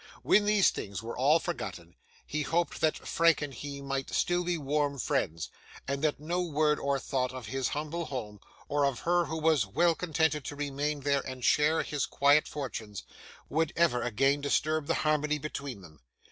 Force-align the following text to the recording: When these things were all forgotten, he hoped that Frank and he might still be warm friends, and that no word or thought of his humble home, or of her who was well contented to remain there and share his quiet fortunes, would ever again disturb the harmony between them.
When 0.23 0.45
these 0.45 0.71
things 0.71 1.03
were 1.03 1.15
all 1.15 1.37
forgotten, 1.37 1.95
he 2.25 2.41
hoped 2.41 2.81
that 2.81 3.07
Frank 3.07 3.39
and 3.43 3.53
he 3.53 3.83
might 3.83 4.09
still 4.09 4.43
be 4.43 4.57
warm 4.57 4.97
friends, 4.97 5.51
and 5.87 6.03
that 6.03 6.19
no 6.19 6.41
word 6.41 6.79
or 6.79 6.97
thought 6.97 7.31
of 7.31 7.45
his 7.45 7.67
humble 7.67 8.05
home, 8.05 8.39
or 8.67 8.83
of 8.83 9.01
her 9.01 9.25
who 9.25 9.37
was 9.37 9.67
well 9.67 9.93
contented 9.93 10.43
to 10.45 10.55
remain 10.55 11.01
there 11.01 11.21
and 11.27 11.45
share 11.45 11.83
his 11.83 12.07
quiet 12.07 12.47
fortunes, 12.47 13.03
would 13.47 13.73
ever 13.75 14.01
again 14.01 14.41
disturb 14.41 14.87
the 14.87 14.95
harmony 15.05 15.37
between 15.37 15.81
them. 15.81 15.99